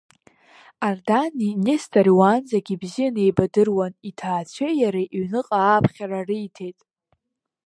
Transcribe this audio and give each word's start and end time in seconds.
Ардани 0.87 1.49
Нестори 1.65 2.11
уаанӡагьы 2.19 2.73
ибзианы 2.75 3.21
еибадыруан, 3.23 3.93
иҭаацәеи 4.09 4.75
иареи 4.77 5.07
иҩныҟа 5.15 5.57
ааԥхьара 5.61 6.19
риҭеит. 6.27 6.79